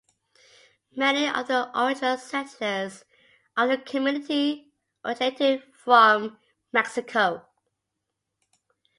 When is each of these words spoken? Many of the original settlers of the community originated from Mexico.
Many 0.95 1.27
of 1.29 1.47
the 1.47 1.69
original 1.79 2.17
settlers 2.17 3.05
of 3.55 3.69
the 3.69 3.77
community 3.77 4.73
originated 5.05 5.61
from 5.75 6.39
Mexico. 6.73 7.45